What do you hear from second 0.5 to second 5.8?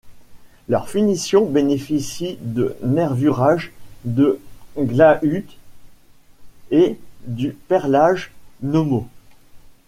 Leurs finitions bénéficient du nervurage de Glashütte